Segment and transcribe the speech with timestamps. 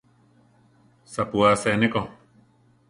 [1.13, 2.01] Sapú asé ne ko.